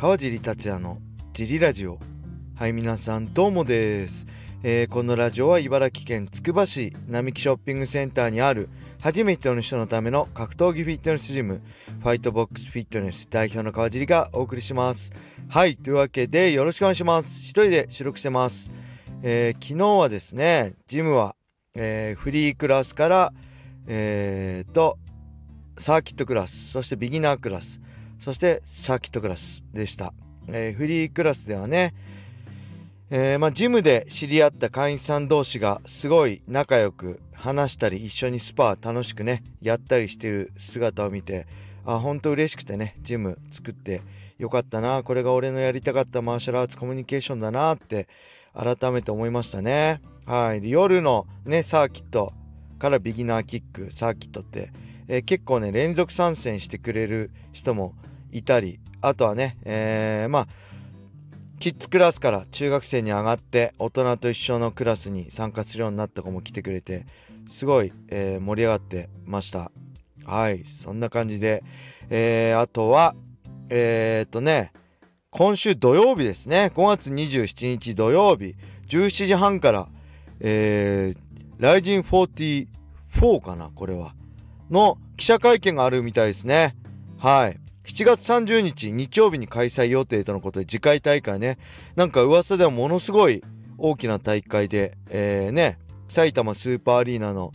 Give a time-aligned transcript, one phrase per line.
[0.00, 0.98] 川尻達也の
[1.32, 1.98] ジリラジオ。
[2.54, 4.28] はい皆さんどうもです、
[4.62, 8.68] えーこのラジオは茨城県つくば市並木ショッピングセンターにある
[9.00, 11.62] 初めての人のための格闘技フィットネスジム
[11.98, 15.10] ファイトボックスフィットネス代表の川尻がお送りします。
[15.48, 17.40] はいというわけでよろしくお願いします。
[17.42, 18.70] 一人で収録してます、
[19.24, 21.34] えー昨日はですねジムは、
[21.74, 23.32] えーフリークラスから
[23.88, 24.96] えー、と
[25.76, 27.80] サーキットクラスそしてビギナークラス
[28.18, 30.12] そしてサーキットクラスでした、
[30.48, 31.94] えーフリークラスではね、
[33.10, 41.46] えーまあ、ジムで知り合った会員さん同士がすごい仲良く話したり一緒にスパ楽しくねやったりしてる姿を見て
[41.86, 44.02] あ本当嬉しくてねジム作って
[44.38, 48.08] よかったなこれが俺のやりたかったマーシャルアーツコミュニケーションだなって
[48.54, 50.00] 改めて思いましたね。
[50.26, 50.60] はい。
[50.60, 52.32] で夜のねサーキット
[52.78, 54.70] からビギナーキックサーキットって、
[55.08, 57.94] えー結構ね連続参戦してくれる人も
[58.32, 60.46] いたりあとはね、えーまあ
[61.58, 67.04] キッズクラスから中学生に上がって大人と一緒のクラスに参加するようになった子も来てくれて
[67.48, 69.72] すごい、えー盛り上がってました。
[70.24, 71.64] はいそんな感じで、
[72.10, 73.16] えーあとは
[73.70, 74.72] えー、っとね
[75.30, 76.70] 今週土曜日ですね。
[76.74, 78.54] 5月27日土曜日
[78.88, 79.88] 17時半から
[80.40, 81.18] えー、
[81.58, 84.14] ライジン44かなこれは。
[84.70, 86.76] の記者会見があるみたいですね。
[87.18, 87.58] はい。
[87.88, 91.58] 7月30日日曜日に開催予定とのことで次回大会ね
[91.96, 93.42] なんか噂ではものすごい
[93.78, 97.52] 大きな大会で、えーね埼玉スーパーアリーナの、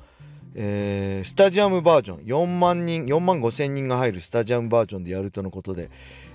[0.56, 5.92] えースタジアムバージョン4万人4万5千人が入るスタジアムバージョンでやるとのことで、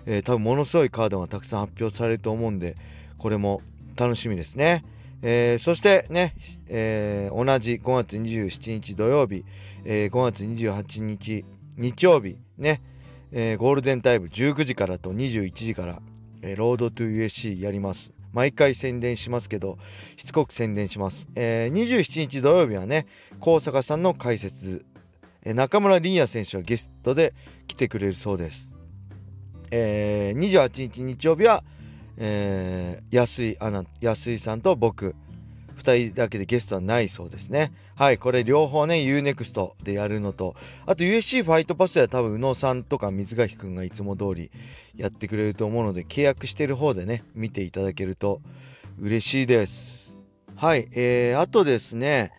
[0.06, 2.76] えー多分ものすごいカードがたくさん発表されると思うんで
[3.18, 3.62] これも
[3.96, 4.84] 楽しみですね。
[5.22, 6.34] えーそしてね、
[6.68, 9.44] えー同じ5月27日土曜日、
[9.84, 11.44] えー5月28日
[11.76, 12.80] 日曜日ね、
[13.32, 16.00] えーゴールデンタイム19時からと21時から、
[16.42, 18.12] えーロードトゥ USC やります。
[18.32, 19.78] 毎回宣伝しますけど
[20.16, 23.06] しつこく宣伝します、えー27日土曜日はね
[23.40, 24.84] 高坂さんの解説、
[25.42, 27.34] えー中村凛也選手はゲストで
[27.66, 28.76] 来てくれるそうです、
[29.70, 31.64] えー28日日曜日は、
[32.18, 35.16] えー安井アナ安井さんと僕
[35.88, 37.72] 2人だけでゲストはないそうですね。
[37.94, 40.54] はいこれ両方ね UNEXT でやるのと。
[40.86, 44.50] あと USC ファイトパスでは多分宇野さんとか水垣くんがいつも通り
[44.94, 48.40] やってくれると思うので契約してる方でね見ていただけると
[49.00, 50.16] 嬉しいです。
[50.56, 52.32] はいえー、あとですね、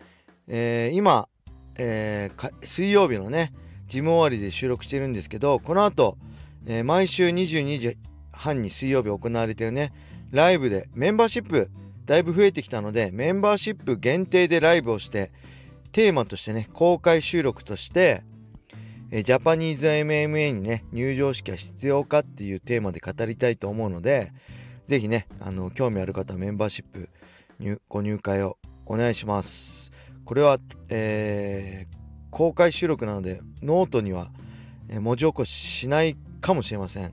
[0.47, 1.27] えー今、
[1.75, 3.53] えー水曜日のね
[3.87, 6.17] ジム終わりで収録してるんですけどこの後、
[6.65, 7.97] えー毎週22時
[8.31, 9.91] 半に水曜日行われてるね
[10.31, 11.69] ライブでメンバーシップ
[12.09, 15.31] だいぶ増えてきたのでメンバーシップ限定でライブをして
[15.91, 18.23] テーマとしてね公開収録として
[19.11, 24.31] えジャパニーズ MMA にね入場式は必要かっていうテーマで語りたいと思うので
[24.87, 27.09] ぜひねあの興味ある方はメンバーシップ
[27.87, 29.91] ご入会をお願いします。
[30.25, 30.57] これは、
[30.89, 31.99] えー
[32.31, 34.29] 公開収録なのでノートには
[34.87, 37.11] 文字起こししないかもしれません。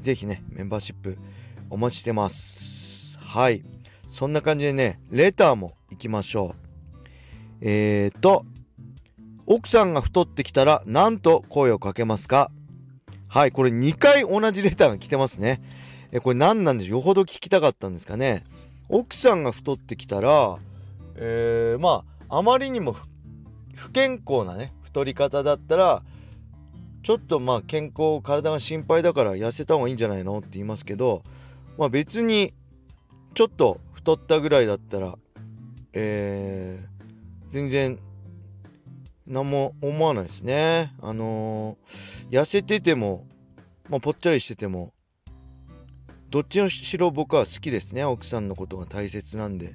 [0.00, 1.18] ぜひねメンバーシップ
[1.70, 3.18] お待ちしてます。
[3.18, 3.64] はい。
[4.14, 6.54] そんな感じでねレターも行きましょう。
[7.62, 8.44] えーと
[9.46, 12.52] 奥さんが太ってきたら何と声をかけますか？
[13.26, 15.60] はいこれ2回同じレターが来てますね。
[16.12, 16.98] えこれ何なんでしょう？
[16.98, 18.44] よほど聞きたかったんですかね。
[18.88, 20.58] 奥さんが太ってきたら
[21.16, 22.94] えー、まああまりにも
[23.74, 26.04] 不健康なね太り方だったら
[27.02, 30.38] ちょっとまあ健康体が心配だから痩せた方がいいんじゃないの？
[30.38, 31.24] って言いますけど
[31.76, 32.54] まあ別に
[33.34, 35.16] ちょっと太ったぐらいだったら
[35.94, 37.98] えー、全然
[39.26, 40.92] 何も思わないですね。
[41.00, 43.26] あのー痩せてても
[43.88, 44.92] まあぽっちゃりしてても
[46.28, 48.04] どっちのしろ僕は好きですね。
[48.04, 49.74] 奥さんのことが大切なんで。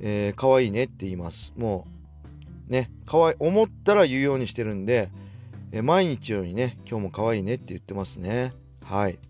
[0.00, 1.54] えー、可愛いねって言います。
[1.56, 1.86] も
[2.68, 5.10] うね可愛い思ったら言うようにしてるんで、
[5.70, 8.54] えー毎日ようにね今日も可愛いねって言ってますね。
[8.82, 9.20] はい。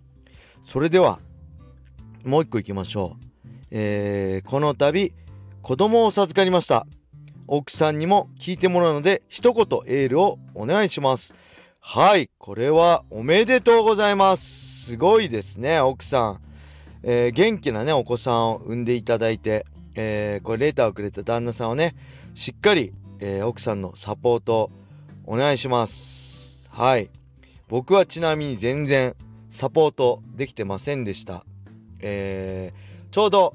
[0.63, 1.19] それでは
[2.25, 3.32] もう一個いきましょう。
[3.75, 5.15] えーこの度
[5.63, 6.87] 子供を授かりました。
[7.47, 11.35] 奥さんにも聞いてもらうので一言エールをお願いします。
[11.81, 14.85] はいこれはおめでとうございます。
[14.91, 16.41] すごいですね奥さん、
[17.03, 19.65] えー元気なねお子さんを産んでいただいて、
[19.95, 21.95] えーこれレーターをくれた旦那さんをね
[22.35, 24.71] しっかり、えー奥さんのサポート
[25.25, 26.69] お願いします。
[26.69, 27.09] はい。
[27.69, 29.15] 僕はちなみに全然
[29.49, 31.47] サポートできてませんでした。
[32.01, 33.55] えーちょうど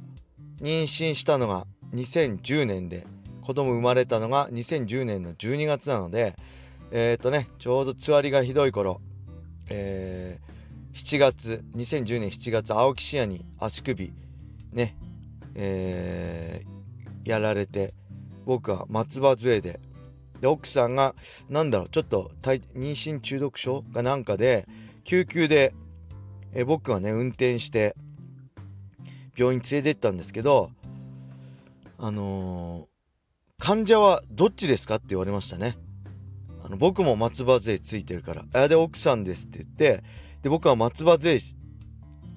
[0.62, 3.06] 妊娠したのが2010年で
[3.42, 6.36] 子供生まれたのが2010年の12月なので
[6.92, 9.02] えっ、とねちょうどつわりがひどい頃、
[9.70, 10.58] えー
[10.98, 14.12] 7月2010年7月青木視野に足首
[14.74, 14.98] ね
[15.54, 17.94] えー、やられて
[18.46, 19.80] 僕は松葉杖で
[20.42, 21.14] で奥さんが
[21.50, 24.68] 何だろうちょっと妊娠中毒症かなんかで
[25.04, 25.76] 救急で
[26.54, 27.96] え僕はね運転して
[29.38, 30.72] 病院連れてったんですけど
[32.00, 35.78] あのー、患者はどっちですかって言われましたね。
[36.64, 38.46] あの僕も松葉杖ついてるから。
[38.54, 40.04] あで奥さんですって言って
[40.44, 41.40] で僕は松葉杖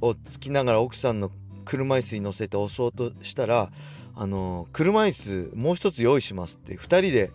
[0.00, 1.30] をつきながら奥さんの
[1.64, 3.70] 車椅子に乗せて押そうとしたら
[4.14, 5.12] あの車椅
[5.50, 7.32] 子もう一つ用意しますって2人で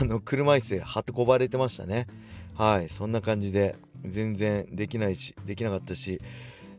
[0.00, 0.82] あの車椅子へ
[1.16, 2.06] 運ばれてましたね。
[2.54, 6.20] はいそんな感じで全然できないしできなかったし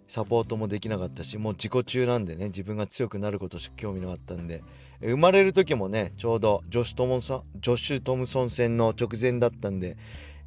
[0.07, 4.63] サポートもできなかったしもう自己中なんでね自分が強くなることしか興味なかったんで。
[5.01, 9.95] 生まれる時もねちょうどジョシュ・トムソンジョシュ・トムソン戦の直前だったんで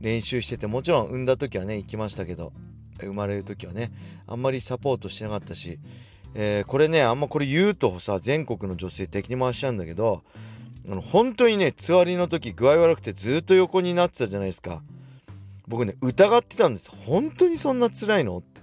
[0.01, 2.53] 練習しててもちろん産んだ時はね行きましたけど
[3.01, 3.93] 生まれる時はね
[4.27, 5.79] あんまりサポートしてなかったし、
[6.35, 10.23] えー、これねあんまこれ言うとさ全国の女性敵に回しちゃうんだけど
[10.89, 14.83] あの本当にねつわりの時具合悪くてずっと横になってたじゃないですか。
[15.69, 16.91] 僕ね疑ってたんです。
[16.91, 18.60] 本当にそんな辛いのって。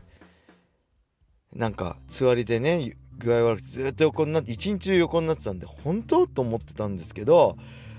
[1.54, 7.58] なんかつわりでね具合悪くてずっと横になって一日中横になってたんで本当と思ってたんですけど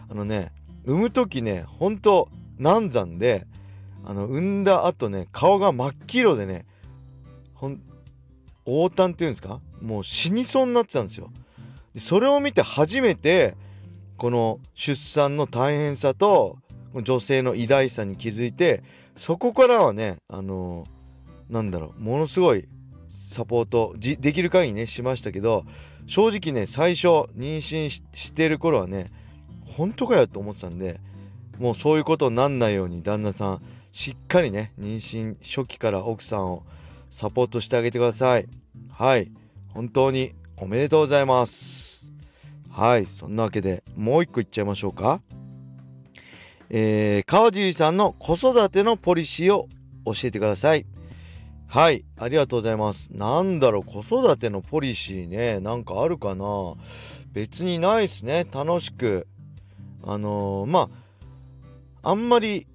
[0.08, 0.52] あのね
[0.84, 2.28] 産む時ね本当
[2.58, 3.46] 難産で
[4.04, 6.66] あの産んだ後ね顔が真っ黄色でね
[7.54, 7.80] ほん
[8.64, 9.60] 横端っていうんですか？
[9.80, 11.30] もう死にそうになってたんですよ。
[11.94, 13.56] でそれを見て初めて
[14.16, 16.58] この出産の大変さと
[17.02, 18.82] 女性の偉大さに気づいて
[19.16, 22.68] そこからはねあのー、なんだろうものすごい
[23.08, 25.64] サポートできる限りねしましたけど
[26.06, 29.10] 正直ね最初妊娠してる頃はね
[29.64, 31.00] 本当かよと思ってたんで
[31.58, 33.62] もうそういうことになんないように旦那さん
[33.92, 36.64] しっかりね妊娠初期から奥さんを
[37.10, 38.46] サポートしてあげてください。
[38.90, 39.30] はい。
[39.68, 42.10] 本当におめでとうございます。
[42.70, 43.06] はい。
[43.06, 45.20] そんなわけでもう一個いっちゃいましょうか。
[46.70, 49.68] えー、川尻さんの子育てのポリシーを
[50.04, 50.86] 教えてください。
[51.68, 52.06] はい。
[52.18, 53.10] ありがとうございます。
[53.12, 55.60] なんだろう子育てのポリシーね。
[55.60, 56.44] なんかあるかな。
[57.34, 58.46] 別にないっすね。
[58.50, 59.28] 楽しく。
[60.02, 60.88] あのー、ま
[62.02, 62.66] ああんまり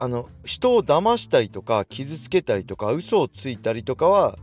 [0.00, 4.36] あの人を騙したりとか傷つけたりとか嘘をついたりとかは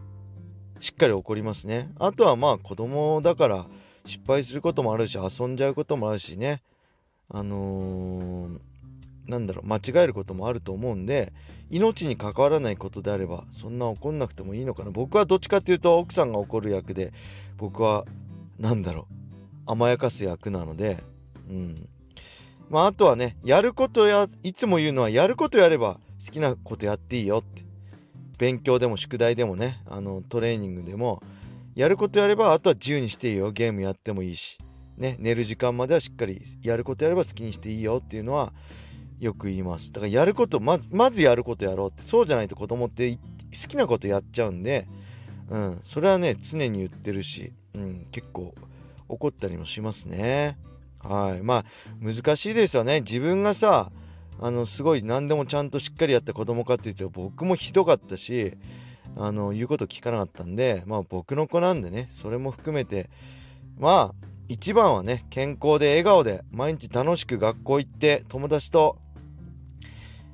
[0.80, 1.92] しっかり起こりますね。
[2.00, 3.66] あとはまあ子供だから
[4.06, 6.62] 失敗することもあるし遊んじゃうこともあるしね。
[7.28, 8.60] あのー、
[9.28, 11.34] なんだろう間違えることもあると思うんで
[11.70, 17.14] 命に関わらないことであればそんな怒んなくてもいいのかな僕はどっちかっていうと奥さんが怒る役で
[17.58, 18.06] 僕は
[18.60, 19.08] 何だろ
[19.68, 21.04] う甘やかす役なので
[21.50, 21.88] うん
[22.70, 27.62] まあ、あとはね、やることや、いつも言うのは、やることやれば好きなことやっていいよって。
[28.40, 31.22] 勉強でも宿題でもね、あの、トレーニングでも、
[31.76, 33.52] やることやれば、あとは自由にしていいよ。
[33.52, 34.58] ゲームやってもいいし。
[34.98, 38.54] ね、寝る時間まではしっかりやることやれば好きにしていいよっていうのは、
[39.24, 39.92] よく言います。
[39.92, 42.04] だからやること、まず、まずやることやろうって。
[42.04, 43.20] そうじゃないと子供って好
[43.68, 44.88] きなことやっちゃうんで、
[45.50, 48.54] うん、それはね、常に言ってるし、うん、結構
[49.08, 50.58] 怒ったりもしますね。
[51.04, 51.66] はいまあ
[52.02, 53.92] 難しいですよね自分がさ
[54.40, 58.54] あのすごい何でもちゃんとしっかりやった子供かって言うと僕もひどかったし
[59.16, 63.10] あの言うこと聞かなかったんでまあ僕の子なんでねそれも含めて
[63.78, 68.98] まあ一番はね健康で笑顔で毎日楽しく学校行って友達と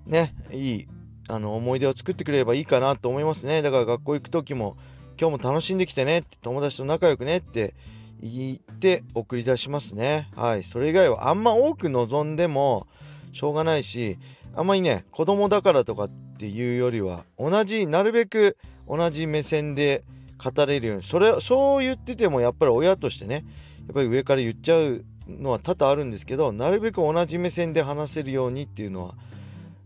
[0.10, 0.88] ねいい
[1.30, 4.78] あの思い出を作ってくれればいいかなと思いますねだから学校行く時も
[5.20, 7.74] 今日も楽しんできてねって友達と仲良くねって
[8.22, 10.30] 言って送り出しますね。
[10.36, 10.64] はい。
[10.64, 12.88] それ以外はあんま多く望んでも
[13.32, 14.18] しょうがないし、
[14.56, 20.04] あんまりね、子供だからとかっていうよりは、同じ、なるべく同じ目線で
[20.38, 23.46] 語れるように、それ、そう言っててもやっぱり親としてね、
[23.88, 29.16] やっぱり上から言っちゃうのは多々あるんですけど、なるべく同じ目線で話せるようにっていうのは、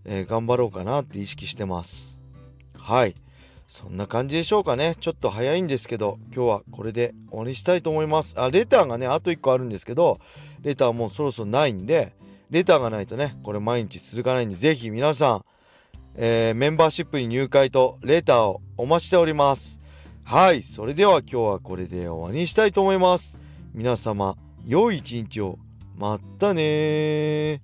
[0.05, 2.21] えー、頑張ろうかなって意識してます。
[2.77, 3.15] はい。
[3.67, 4.95] そんな感じでしょうかね。
[4.99, 8.35] ちょっと早いんですけど、今日はこれで終わりしたいと思います。
[8.37, 10.19] あ、レターがね、あと1個あるんですけど、
[10.61, 12.13] レターもうそろそろないんで、
[12.49, 15.45] レターがないとね、これ毎日続かないんで、ぜひ皆さん、
[16.15, 19.81] えー、メンバーシップに入会とレターをお待ちしております。
[20.23, 23.39] はい、それでは今日はこれで終わりにしたいと思います。
[23.73, 25.57] 皆様、良い一日を。
[25.97, 27.61] またね